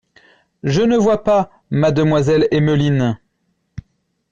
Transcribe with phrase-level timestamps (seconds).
[0.63, 3.19] Je ne vois pas mademoiselle Emmeline…